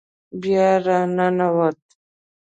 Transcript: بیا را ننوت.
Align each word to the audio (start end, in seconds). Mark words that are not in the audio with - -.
بیا 0.41 0.69
را 0.85 0.99
ننوت. 1.15 1.81